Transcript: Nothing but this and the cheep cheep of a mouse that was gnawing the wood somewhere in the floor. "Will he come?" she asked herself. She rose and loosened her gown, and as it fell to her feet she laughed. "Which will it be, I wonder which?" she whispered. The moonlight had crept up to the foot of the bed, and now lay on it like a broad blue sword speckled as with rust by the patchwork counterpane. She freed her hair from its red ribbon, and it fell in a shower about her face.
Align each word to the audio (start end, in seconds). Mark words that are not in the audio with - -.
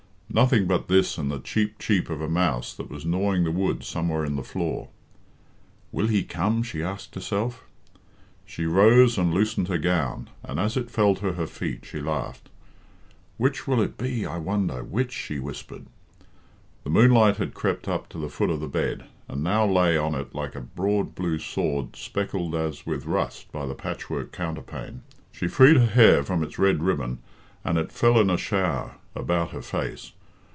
Nothing 0.33 0.65
but 0.65 0.87
this 0.87 1.17
and 1.17 1.29
the 1.29 1.39
cheep 1.41 1.77
cheep 1.77 2.09
of 2.09 2.21
a 2.21 2.29
mouse 2.29 2.73
that 2.75 2.89
was 2.89 3.05
gnawing 3.05 3.43
the 3.43 3.51
wood 3.51 3.83
somewhere 3.83 4.23
in 4.23 4.37
the 4.37 4.43
floor. 4.43 4.87
"Will 5.91 6.07
he 6.07 6.23
come?" 6.23 6.63
she 6.63 6.81
asked 6.81 7.15
herself. 7.15 7.65
She 8.45 8.65
rose 8.65 9.17
and 9.17 9.33
loosened 9.33 9.67
her 9.67 9.77
gown, 9.77 10.29
and 10.41 10.57
as 10.57 10.77
it 10.77 10.89
fell 10.89 11.15
to 11.15 11.33
her 11.33 11.47
feet 11.47 11.83
she 11.83 11.99
laughed. 11.99 12.47
"Which 13.35 13.67
will 13.67 13.81
it 13.81 13.97
be, 13.97 14.25
I 14.25 14.37
wonder 14.37 14.81
which?" 14.85 15.11
she 15.11 15.37
whispered. 15.37 15.87
The 16.85 16.89
moonlight 16.89 17.35
had 17.35 17.53
crept 17.53 17.89
up 17.89 18.07
to 18.07 18.17
the 18.17 18.29
foot 18.29 18.51
of 18.51 18.61
the 18.61 18.69
bed, 18.69 19.03
and 19.27 19.43
now 19.43 19.65
lay 19.65 19.97
on 19.97 20.15
it 20.15 20.33
like 20.33 20.55
a 20.55 20.61
broad 20.61 21.13
blue 21.13 21.39
sword 21.39 21.97
speckled 21.97 22.55
as 22.55 22.85
with 22.85 23.05
rust 23.05 23.51
by 23.51 23.65
the 23.65 23.75
patchwork 23.75 24.31
counterpane. 24.31 25.01
She 25.33 25.49
freed 25.49 25.75
her 25.75 25.85
hair 25.87 26.23
from 26.23 26.41
its 26.41 26.57
red 26.57 26.81
ribbon, 26.83 27.19
and 27.65 27.77
it 27.77 27.91
fell 27.91 28.17
in 28.17 28.29
a 28.29 28.37
shower 28.37 28.95
about 29.13 29.49
her 29.51 29.61
face. 29.61 30.13